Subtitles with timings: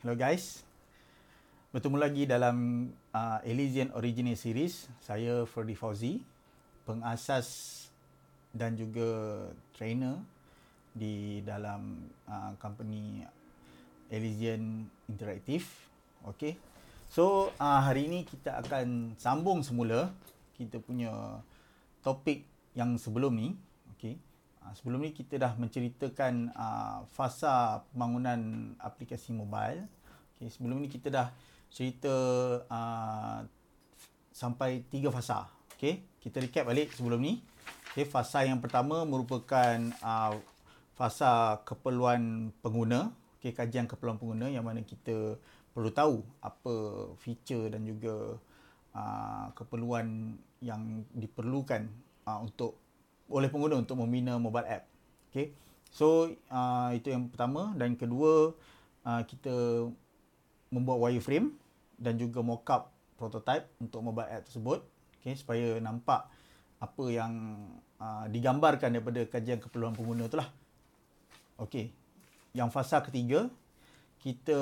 [0.00, 0.64] Hello guys.
[1.76, 4.88] Bertemu lagi dalam uh, Elysian Original Series.
[5.04, 6.24] Saya Ferdi Fauzi,
[6.88, 7.84] pengasas
[8.56, 9.04] dan juga
[9.76, 10.16] trainer
[10.96, 13.28] di dalam uh, company
[14.08, 15.68] Elysian Interactive.
[16.32, 16.56] Okay.
[17.12, 20.08] So uh, hari ini kita akan sambung semula
[20.56, 21.44] kita punya
[22.00, 23.52] topik yang sebelum ni.
[24.60, 29.88] Uh, sebelum ni kita dah menceritakan uh, fasa pembangunan aplikasi mobile.
[30.36, 30.52] Okay.
[30.52, 31.28] Sebelum ni kita dah
[31.72, 32.12] cerita
[32.68, 33.40] uh,
[34.32, 35.48] sampai tiga fasa.
[35.76, 36.04] Okay.
[36.20, 37.40] Kita recap balik sebelum ni.
[37.92, 38.04] Okay.
[38.04, 40.36] Fasa yang pertama merupakan uh,
[40.92, 43.08] fasa keperluan pengguna.
[43.40, 43.56] Okay.
[43.56, 45.40] Kajian keperluan pengguna yang mana kita
[45.72, 46.74] perlu tahu apa
[47.16, 48.36] feature dan juga
[48.92, 51.88] uh, keperluan yang diperlukan
[52.28, 52.76] uh, untuk
[53.30, 54.84] oleh pengguna untuk membina mobile app.
[55.30, 55.54] Okay.
[55.90, 58.54] So uh, itu yang pertama dan kedua
[59.06, 59.86] uh, kita
[60.70, 61.54] membuat wireframe
[61.98, 64.82] dan juga mockup prototype untuk mobile app tersebut.
[65.20, 66.26] Okay, supaya nampak
[66.80, 67.60] apa yang
[68.00, 70.48] uh, digambarkan daripada kajian keperluan pengguna itulah.
[71.60, 71.92] Okey.
[72.56, 73.46] Yang fasa ketiga
[74.24, 74.58] kita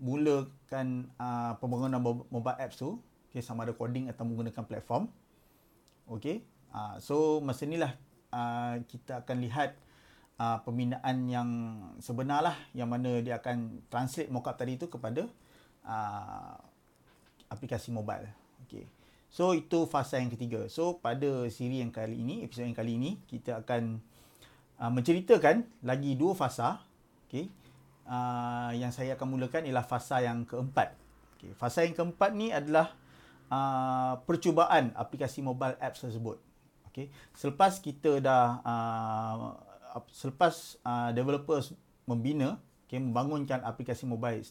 [0.00, 3.00] mulakan uh, pembangunan mobile apps tu
[3.32, 5.08] okay, sama ada coding atau menggunakan platform.
[6.12, 6.44] Okey.
[6.70, 7.98] Uh, so masa inilah
[8.30, 9.74] uh, kita akan lihat
[10.38, 11.48] uh, pembinaan yang
[11.98, 15.26] sebenar lah yang mana dia akan translate mockup tadi tu kepada
[15.84, 16.54] uh,
[17.50, 18.30] aplikasi mobile.
[18.66, 18.86] Okey.
[19.30, 20.66] So itu fasa yang ketiga.
[20.70, 23.98] So pada siri yang kali ini, episod yang kali ini kita akan
[24.78, 26.82] uh, menceritakan lagi dua fasa.
[27.26, 27.50] Okey.
[28.10, 30.94] Uh, yang saya akan mulakan ialah fasa yang keempat.
[31.38, 31.54] Okey.
[31.54, 32.94] Fasa yang keempat ni adalah
[33.50, 36.49] uh, percubaan aplikasi mobile apps tersebut.
[36.90, 37.06] Okay.
[37.38, 39.54] Selepas kita dah uh,
[40.10, 41.74] selepas uh, developers
[42.06, 44.42] membina, okay, membangunkan aplikasi mobile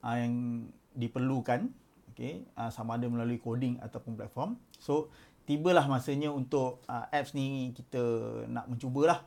[0.00, 0.64] uh, yang
[0.96, 1.68] diperlukan,
[2.12, 4.56] okay, uh, sama ada melalui coding ataupun platform.
[4.80, 5.12] So
[5.44, 8.00] tibalah masanya untuk uh, apps ni kita
[8.48, 9.24] nak mencubalah.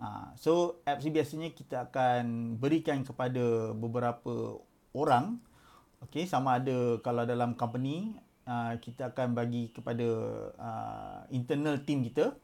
[0.00, 4.58] Uh, so apps ni biasanya kita akan berikan kepada beberapa
[4.96, 5.36] orang,
[6.00, 8.16] okay, sama ada kalau dalam company
[8.46, 10.08] uh, kita akan bagi kepada
[10.56, 12.34] uh, internal team kita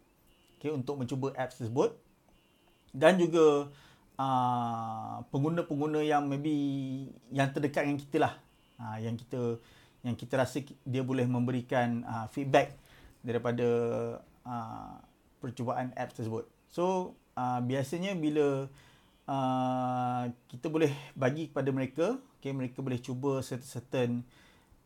[0.58, 1.94] okay, untuk mencuba apps tersebut
[2.94, 3.70] dan juga
[4.18, 6.54] uh, pengguna-pengguna yang maybe
[7.30, 8.34] yang terdekat dengan kita lah
[8.82, 9.60] uh, yang kita
[10.06, 12.78] yang kita rasa dia boleh memberikan uh, feedback
[13.22, 13.66] daripada
[14.46, 14.94] uh,
[15.42, 16.46] percubaan apps tersebut.
[16.70, 18.70] So uh, biasanya bila
[19.26, 22.06] uh, kita boleh bagi kepada mereka,
[22.38, 24.10] okay, mereka boleh cuba certain, certain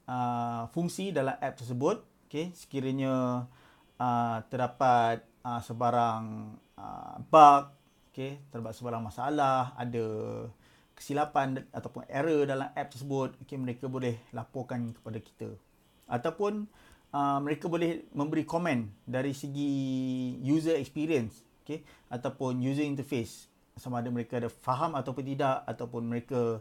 [0.07, 3.47] uh, fungsi dalam app tersebut okey sekiranya
[4.01, 7.65] uh, terdapat uh, sebarang uh, bug
[8.13, 10.05] okey terdapat sebarang masalah ada
[10.93, 15.49] kesilapan ataupun error dalam app tersebut okey mereka boleh laporkan kepada kita.
[16.07, 16.69] Ataupun
[17.11, 19.73] uh, mereka boleh memberi komen dari segi
[20.45, 21.83] user experience okey
[22.13, 23.49] ataupun user interface.
[23.75, 26.61] Sama ada mereka ada faham ataupun tidak ataupun mereka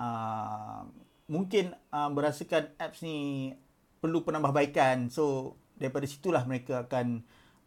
[0.00, 0.82] uh,
[1.26, 3.52] mungkin uh, berasakan apps ni
[3.98, 5.10] perlu penambahbaikan.
[5.10, 7.22] So daripada situlah mereka akan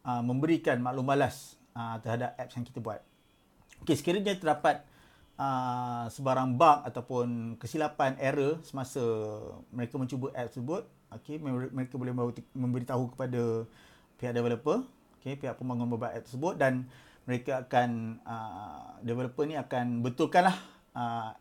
[0.08, 3.03] uh, memberikan maklum balas uh, terhadap apps yang kita buat.
[3.86, 4.84] Okey, sekiranya terdapat
[5.40, 9.00] uh, sebarang bug ataupun kesilapan error semasa
[9.72, 10.84] mereka mencuba apps tersebut,
[11.22, 11.40] okey,
[11.72, 12.12] mereka boleh
[12.52, 13.64] memberitahu kepada
[14.19, 14.84] pihak developer,
[15.19, 16.88] okey, pihak pembangun mobile app tersebut dan
[17.24, 20.58] mereka akan uh, developer ni akan betulkanlah
[20.98, 21.31] uh,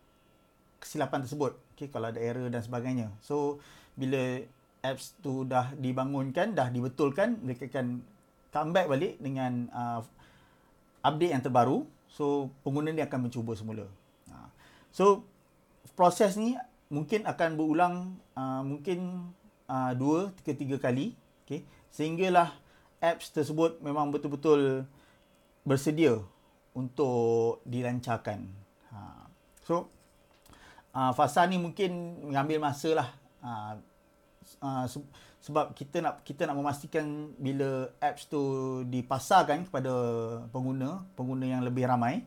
[0.79, 3.15] kesilapan tersebut okay, kalau ada error dan sebagainya.
[3.23, 3.63] So
[3.95, 4.43] bila
[4.83, 8.03] apps tu dah dibangunkan dah dibetulkan mereka akan
[8.51, 10.01] come back balik dengan uh,
[11.07, 11.87] update yang terbaru.
[12.11, 13.87] So pengguna ni akan mencuba semula.
[14.27, 14.49] Uh,
[14.91, 15.05] so
[15.95, 16.59] proses ni
[16.89, 17.95] mungkin akan berulang
[18.35, 19.31] uh, mungkin
[19.69, 21.13] uh, dua tiga tiga kali
[21.45, 22.57] okay, sehinggalah
[22.99, 24.89] apps tersebut memang betul-betul
[25.63, 26.19] bersedia
[26.73, 28.49] untuk dilancarkan.
[28.89, 29.29] Ha.
[29.69, 29.93] so
[30.99, 33.09] uh, fasa ni mungkin mengambil masa lah.
[33.39, 33.79] Uh,
[34.67, 34.85] uh,
[35.39, 38.43] sebab kita nak kita nak memastikan bila apps tu
[38.91, 39.93] dipasarkan kepada
[40.51, 42.27] pengguna, pengguna yang lebih ramai.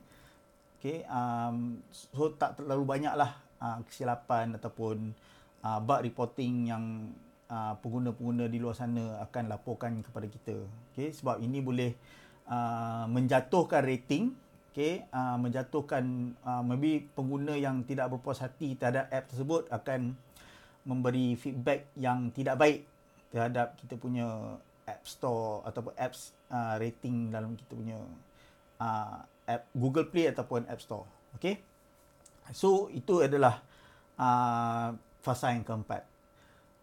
[0.79, 5.13] Okay, um, so tak terlalu banyak lah uh, kesilapan ataupun
[5.62, 7.13] uh, bug reporting yang
[7.53, 10.57] uh, pengguna-pengguna di luar sana akan laporkan kepada kita.
[10.89, 11.94] Okay, sebab ini boleh
[12.50, 14.33] uh, menjatuhkan rating
[14.71, 20.15] okay, uh, menjatuhkan uh, maybe pengguna yang tidak berpuas hati terhadap app tersebut akan
[20.88, 22.79] memberi feedback yang tidak baik
[23.29, 24.57] terhadap kita punya
[24.88, 28.00] app store ataupun apps uh, rating dalam kita punya
[28.81, 31.06] uh, app Google Play ataupun App Store.
[31.38, 31.62] Okay.
[32.51, 33.63] So itu adalah
[34.19, 36.03] uh, fasa yang keempat.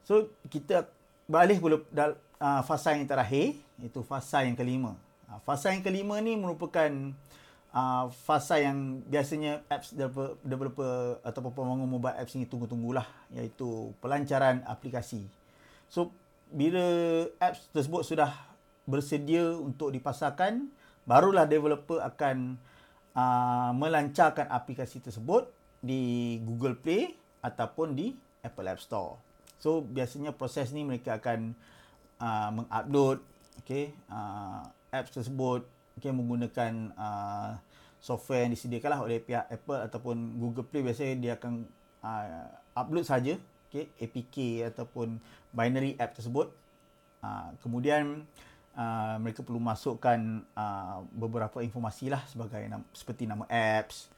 [0.06, 0.88] So kita
[1.28, 1.76] beralih pula
[2.40, 4.96] uh, fasa yang terakhir iaitu fasa yang kelima.
[5.28, 7.16] Uh, fasa yang kelima ni merupakan uh,
[8.24, 13.04] fasa yang biasanya apps developer, developer ataupun pembangun mobile apps ini tunggu-tunggulah
[13.34, 15.26] iaitu pelancaran aplikasi.
[15.92, 16.12] So
[16.48, 16.84] bila
[17.40, 18.32] apps tersebut sudah
[18.88, 20.72] bersedia untuk dipasarkan,
[21.04, 22.56] barulah developer akan
[23.12, 25.48] uh, melancarkan aplikasi tersebut
[25.84, 27.14] di Google Play
[27.44, 29.20] ataupun di Apple App Store.
[29.58, 31.52] So biasanya proses ni mereka akan
[32.22, 33.18] uh, mengupload
[33.60, 34.64] okay, uh,
[34.94, 35.66] apps tersebut
[35.98, 37.58] okay, menggunakan uh,
[37.98, 41.66] software yang disediakanlah oleh pihak Apple ataupun Google Play biasanya dia akan
[42.02, 42.46] uh,
[42.78, 43.34] upload saja
[43.68, 45.20] okay, APK ataupun
[45.52, 46.48] binary app tersebut.
[47.18, 48.24] Uh, kemudian
[48.78, 50.18] uh, mereka perlu masukkan
[50.56, 54.08] uh, beberapa informasi lah sebagai nama, seperti nama apps,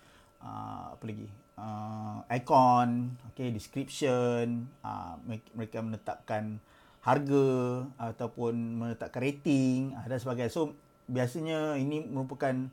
[0.45, 1.29] uh, apa lagi,
[1.59, 5.17] uh, icon, okay, description, uh,
[5.57, 6.61] mereka menetapkan
[7.01, 7.49] harga
[7.97, 10.53] ataupun menetapkan rating uh, dan sebagainya.
[10.53, 10.77] So
[11.11, 12.71] biasanya ini merupakan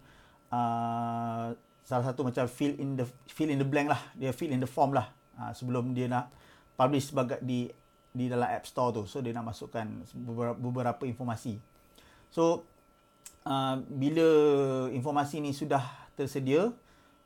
[1.88, 4.68] salah satu macam fill in the fill in the blank lah, dia fill in the
[4.68, 5.08] form lah
[5.40, 6.32] uh, sebelum dia nak
[6.76, 7.72] publish sebagai di
[8.12, 9.04] di dalam App Store tu.
[9.06, 11.62] So dia nak masukkan beberapa, beberapa informasi.
[12.34, 12.68] So
[13.48, 14.28] uh, bila
[14.92, 15.84] informasi ni sudah
[16.18, 16.74] tersedia,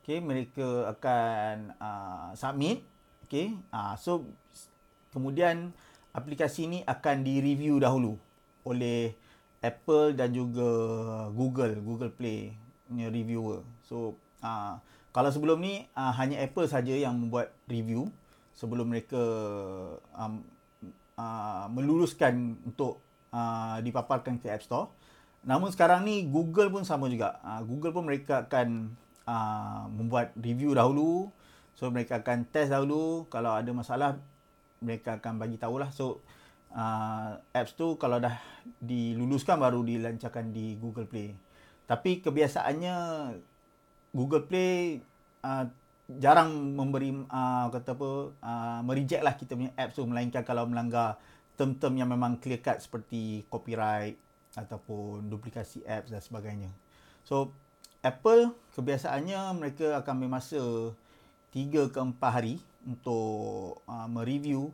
[0.04, 2.84] okay, mereka akan uh, submit.
[3.32, 4.28] Okay, uh, so
[5.16, 5.72] kemudian
[6.12, 8.20] aplikasi ni akan direview dahulu
[8.68, 9.16] oleh
[9.64, 10.68] Apple dan juga
[11.32, 12.52] Google, Google Play
[12.92, 13.64] punya reviewer.
[13.88, 14.76] So uh,
[15.16, 18.12] kalau sebelum ni uh, hanya Apple saja yang membuat review
[18.52, 19.24] sebelum mereka
[20.12, 20.44] um,
[21.16, 23.00] uh, meluluskan untuk
[23.32, 24.92] uh, dipaparkan ke App Store.
[25.42, 27.40] Namun sekarang ni Google pun sama juga.
[27.42, 28.94] Uh, Google pun mereka akan
[29.26, 31.32] uh, membuat review dahulu.
[31.74, 33.26] So mereka akan test dahulu.
[33.32, 34.20] Kalau ada masalah
[34.84, 35.90] mereka akan bagi tahulah.
[35.90, 36.22] So
[36.76, 38.38] uh, apps tu kalau dah
[38.78, 41.34] diluluskan baru dilancarkan di Google Play.
[41.92, 42.96] Tapi kebiasaannya
[44.16, 45.04] Google Play
[45.44, 45.68] uh,
[46.08, 51.20] jarang memberi uh, kata apa uh, mereject lah kita punya apps tu melainkan kalau melanggar
[51.60, 54.16] term-term yang memang clear cut seperti copyright
[54.56, 56.72] ataupun duplikasi apps dan sebagainya.
[57.28, 57.52] So
[58.00, 60.60] Apple kebiasaannya mereka akan ambil masa
[61.52, 62.56] 3 ke 4 hari
[62.88, 64.72] untuk uh, mereview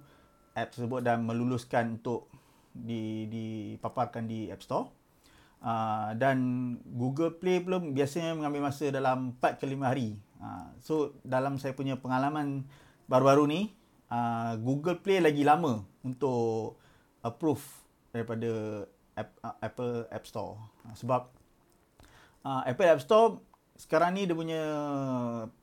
[0.53, 2.29] app tersebut dan meluluskan untuk
[2.77, 4.96] di dipaparkan di App Store.
[5.57, 6.37] Uh, dan
[6.85, 10.21] Google Play pun biasanya mengambil masa dalam 4 ke 5 hari.
[10.37, 12.61] Ha, so dalam saya punya pengalaman
[13.09, 13.61] baru-baru ni
[14.13, 16.77] uh, Google Play lagi lama untuk
[17.25, 17.63] approve
[18.13, 18.85] daripada
[19.17, 20.61] App, uh, Apple App Store.
[20.85, 21.21] Uh, sebab
[22.45, 23.41] uh, Apple App Store
[23.77, 24.61] sekarang ni dia punya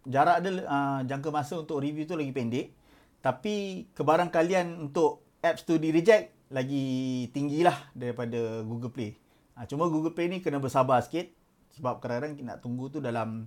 [0.07, 2.75] jarak dia uh, jangka masa untuk review tu lagi pendek.
[3.23, 9.24] Tapi kebarangkalian untuk apps tu di reject lagi tinggilah daripada Google Play.
[9.55, 11.31] Uh, cuma Google Play ni kena bersabar sikit
[11.75, 13.47] sebab kadang-kadang nak tunggu tu dalam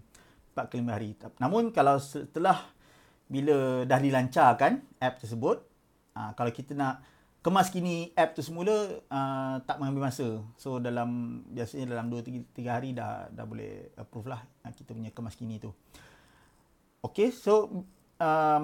[0.55, 1.15] 4 ke 5 hari.
[1.39, 2.63] Namun kalau setelah
[3.27, 5.63] bila dah dilancarkan app tersebut,
[6.15, 7.03] uh, kalau kita nak
[7.43, 10.43] kemas kini app tu semula uh, tak mengambil masa.
[10.59, 14.91] So dalam biasanya dalam 2 3, 3 hari dah dah boleh approve lah uh, kita
[14.91, 15.71] punya kemas kini tu.
[16.99, 17.85] Okay, so
[18.19, 18.63] um,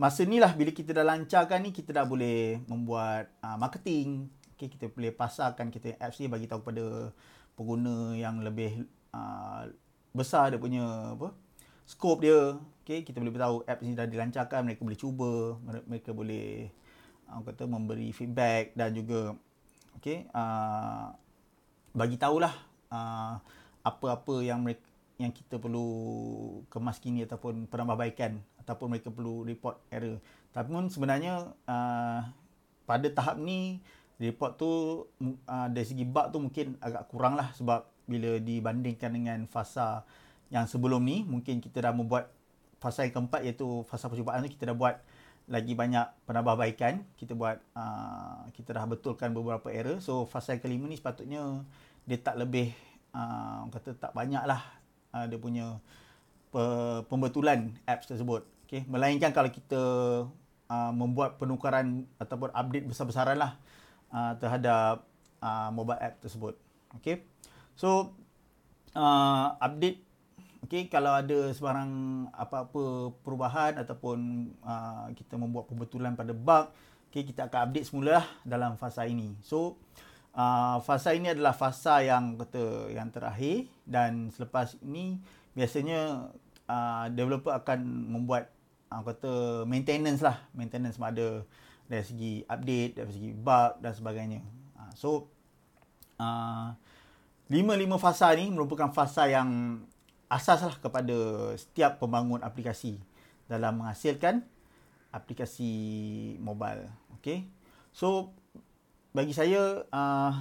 [0.00, 4.30] masa ni lah bila kita dah lancarkan ni kita dah boleh membuat uh, marketing.
[4.62, 7.10] Okay, kita boleh pasarkan kita apps ni bagi tahu kepada
[7.58, 9.66] pengguna yang lebih uh,
[10.14, 11.34] besar dia punya apa
[11.82, 15.58] scope dia okey kita boleh tahu app ni dah dilancarkan mereka boleh cuba
[15.90, 16.70] mereka boleh
[17.26, 19.34] orang kata memberi feedback dan juga
[19.98, 21.10] okey uh,
[21.90, 22.54] bagi tahulah
[22.94, 23.42] uh,
[23.82, 24.86] apa-apa yang mereka
[25.18, 25.90] yang kita perlu
[26.70, 30.22] kemas kini ataupun penambahbaikan ataupun mereka perlu report error.
[30.50, 32.20] Tapi pun sebenarnya uh,
[32.86, 33.78] pada tahap ni
[34.30, 34.70] report tu
[35.48, 40.06] uh, dari segi bug tu mungkin agak kurang lah sebab bila dibandingkan dengan fasa
[40.52, 42.30] yang sebelum ni mungkin kita dah membuat
[42.78, 44.96] fasa yang keempat iaitu fasa percubaan tu kita dah buat
[45.50, 50.86] lagi banyak penambahbaikan kita buat uh, kita dah betulkan beberapa error so fasa yang kelima
[50.86, 51.66] ni sepatutnya
[52.06, 52.70] dia tak lebih
[53.14, 54.62] uh, kata tak banyak lah
[55.14, 55.78] uh, dia punya
[56.52, 58.44] pe- pembetulan apps tersebut.
[58.66, 58.88] Okay?
[58.88, 59.80] melainkan kalau kita
[60.68, 63.60] uh, membuat penukaran ataupun update besar-besaran lah
[64.12, 65.02] uh, terhadap
[65.40, 66.54] uh, mobile app tersebut
[66.96, 67.24] okay?
[67.74, 68.12] So
[68.92, 70.04] uh, update
[70.64, 71.90] okay, kalau ada sebarang
[72.32, 76.72] apa-apa perubahan ataupun uh, kita membuat pembetulan pada bug,
[77.08, 79.36] okay, kita akan update semula dalam fasa ini.
[79.44, 79.76] So
[80.36, 85.20] uh, fasa ini adalah fasa yang kata yang terakhir dan selepas ini
[85.52, 86.32] biasanya
[86.68, 88.48] uh, developer akan membuat
[88.88, 91.44] uh, kata maintenance lah maintenance ada
[91.92, 94.40] dari segi update dari segi bug dan sebagainya
[94.80, 95.28] uh, so
[96.16, 96.72] uh,
[97.52, 99.82] lima-lima fasa ni merupakan fasa yang
[100.32, 102.96] asas lah kepada setiap pembangun aplikasi
[103.44, 104.40] dalam menghasilkan
[105.12, 105.68] aplikasi
[106.40, 106.88] mobile
[107.20, 107.44] okay
[107.92, 108.32] so
[109.12, 110.32] bagi saya uh,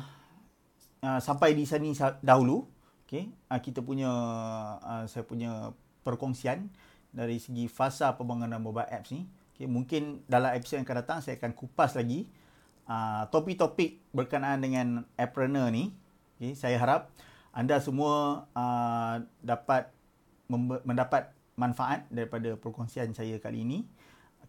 [1.03, 1.91] uh, sampai di sini
[2.23, 2.63] dahulu
[3.03, 4.07] okay uh, kita punya
[4.79, 5.75] uh, saya punya
[6.07, 6.71] perkongsian
[7.11, 9.27] dari segi fasa pembangunan mobile apps ni.
[9.61, 12.25] Okay, mungkin dalam episod yang akan datang saya akan kupas lagi
[12.89, 15.93] uh, topik-topik berkenaan dengan appreneur ni.
[16.41, 17.13] Okay, saya harap
[17.53, 19.93] anda semua uh, dapat
[20.81, 23.85] mendapat manfaat daripada perkongsian saya kali ini.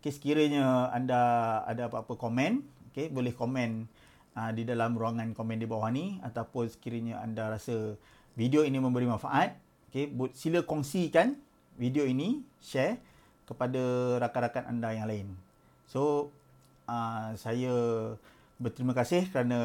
[0.01, 3.85] Okay, sekiranya anda ada apa-apa komen, okay, boleh komen
[4.33, 8.01] uh, di dalam ruangan komen di bawah ni ataupun sekiranya anda rasa
[8.33, 9.61] video ini memberi manfaat,
[9.93, 11.37] okay, sila kongsikan
[11.77, 13.12] video ini share
[13.49, 13.83] kepada
[14.23, 15.29] rakan-rakan anda yang lain.
[15.89, 16.33] So
[16.87, 17.75] uh, saya
[18.63, 19.59] berterima kasih kerana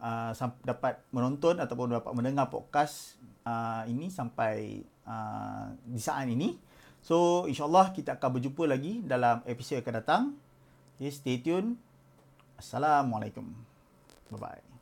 [0.00, 0.32] uh,
[0.64, 6.56] dapat menonton ataupun dapat mendengar podcast uh, ini sampai uh, di saat ini.
[7.04, 10.22] So insyaallah kita akan berjumpa lagi dalam episod akan datang.
[10.98, 11.78] Okay, stay tune.
[12.58, 13.46] Assalamualaikum.
[14.34, 14.77] Bye bye.